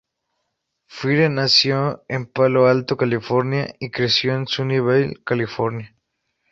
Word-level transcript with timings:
Fire 0.87 1.29
nació 1.29 2.03
en 2.07 2.25
Palo 2.25 2.65
Alto, 2.65 2.97
California 2.97 3.75
y 3.79 3.91
creció 3.91 4.33
en 4.35 4.47
Sunnyvale, 4.47 5.17
California. 5.23 5.95